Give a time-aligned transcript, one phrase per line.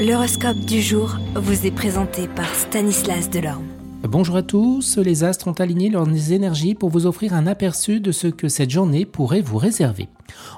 [0.00, 3.66] L'horoscope du jour vous est présenté par Stanislas Delorme.
[4.02, 8.10] Bonjour à tous, les astres ont aligné leurs énergies pour vous offrir un aperçu de
[8.10, 10.08] ce que cette journée pourrait vous réserver.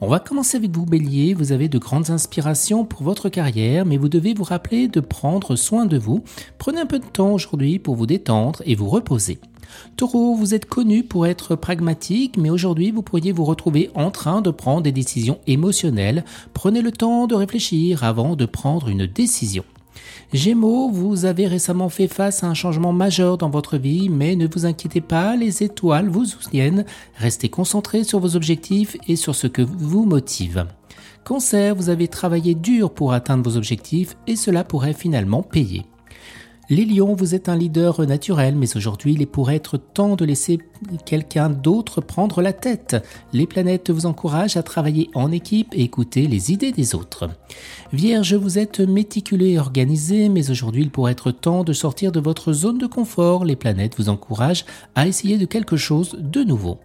[0.00, 3.98] On va commencer avec vous Bélier, vous avez de grandes inspirations pour votre carrière, mais
[3.98, 6.24] vous devez vous rappeler de prendre soin de vous.
[6.56, 9.38] Prenez un peu de temps aujourd'hui pour vous détendre et vous reposer.
[9.96, 14.42] Taureau, vous êtes connu pour être pragmatique, mais aujourd'hui vous pourriez vous retrouver en train
[14.42, 16.24] de prendre des décisions émotionnelles.
[16.52, 19.64] Prenez le temps de réfléchir avant de prendre une décision.
[20.32, 24.48] Gémeaux, vous avez récemment fait face à un changement majeur dans votre vie, mais ne
[24.48, 26.84] vous inquiétez pas, les étoiles vous soutiennent.
[27.16, 30.66] Restez concentré sur vos objectifs et sur ce que vous motive.
[31.24, 35.84] Cancer, vous avez travaillé dur pour atteindre vos objectifs et cela pourrait finalement payer.
[36.68, 40.58] Les lions, vous êtes un leader naturel, mais aujourd'hui il pourrait être temps de laisser
[41.04, 42.96] quelqu'un d'autre prendre la tête.
[43.32, 47.30] Les planètes vous encouragent à travailler en équipe et écouter les idées des autres.
[47.92, 52.18] Vierge, vous êtes méticuleux et organisé, mais aujourd'hui il pourrait être temps de sortir de
[52.18, 53.44] votre zone de confort.
[53.44, 54.64] Les planètes vous encouragent
[54.96, 56.80] à essayer de quelque chose de nouveau.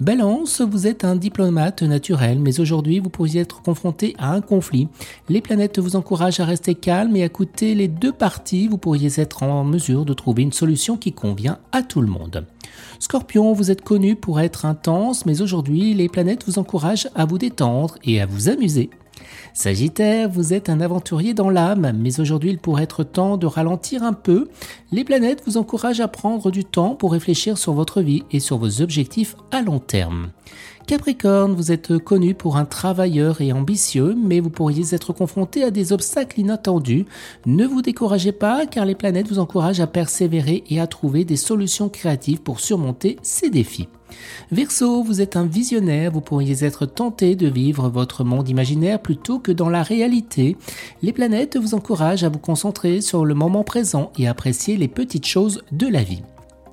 [0.00, 4.88] Balance, vous êtes un diplomate naturel, mais aujourd'hui vous pourriez être confronté à un conflit.
[5.28, 8.68] Les planètes vous encouragent à rester calme et à écouter les deux parties.
[8.68, 12.46] Vous pourriez être en mesure de trouver une solution qui convient à tout le monde.
[12.98, 17.38] Scorpion, vous êtes connu pour être intense, mais aujourd'hui les planètes vous encouragent à vous
[17.38, 18.90] détendre et à vous amuser.
[19.54, 24.02] Sagittaire, vous êtes un aventurier dans l'âme, mais aujourd'hui il pourrait être temps de ralentir
[24.02, 24.48] un peu.
[24.90, 28.58] Les planètes vous encouragent à prendre du temps pour réfléchir sur votre vie et sur
[28.58, 30.30] vos objectifs à long terme.
[30.86, 35.70] Capricorne, vous êtes connu pour un travailleur et ambitieux, mais vous pourriez être confronté à
[35.70, 37.06] des obstacles inattendus.
[37.46, 41.36] Ne vous découragez pas car les planètes vous encouragent à persévérer et à trouver des
[41.36, 43.88] solutions créatives pour surmonter ces défis.
[44.50, 49.38] Verseau, vous êtes un visionnaire, vous pourriez être tenté de vivre votre monde imaginaire plutôt
[49.38, 50.56] que dans la réalité.
[51.02, 55.26] Les planètes vous encouragent à vous concentrer sur le moment présent et apprécier les petites
[55.26, 56.22] choses de la vie.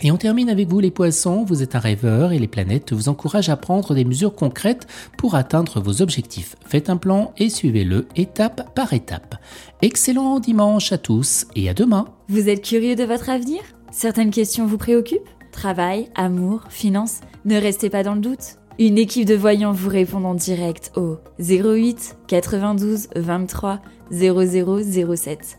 [0.00, 3.08] Et on termine avec vous les poissons, vous êtes un rêveur et les planètes vous
[3.08, 6.56] encouragent à prendre des mesures concrètes pour atteindre vos objectifs.
[6.66, 9.36] Faites un plan et suivez-le étape par étape.
[9.80, 12.06] Excellent dimanche à tous et à demain.
[12.28, 13.60] Vous êtes curieux de votre avenir?
[13.92, 15.28] Certaines questions vous préoccupent?
[15.52, 17.20] Travail, amour, finances?
[17.44, 18.56] Ne restez pas dans le doute.
[18.78, 23.80] Une équipe de voyants vous répond en direct au 08 92 23
[24.10, 25.58] 0007.